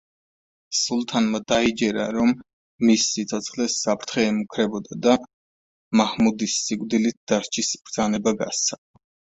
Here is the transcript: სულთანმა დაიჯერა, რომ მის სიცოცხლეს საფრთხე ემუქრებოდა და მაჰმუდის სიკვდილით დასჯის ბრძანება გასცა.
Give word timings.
სულთანმა 0.77 1.41
დაიჯერა, 1.51 2.05
რომ 2.15 2.31
მის 2.89 3.05
სიცოცხლეს 3.17 3.77
საფრთხე 3.83 4.27
ემუქრებოდა 4.31 5.01
და 5.07 5.15
მაჰმუდის 6.03 6.59
სიკვდილით 6.67 7.23
დასჯის 7.35 7.75
ბრძანება 7.85 8.37
გასცა. 8.45 8.87